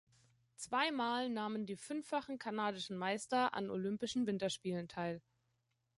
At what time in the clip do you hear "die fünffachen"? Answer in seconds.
1.67-2.39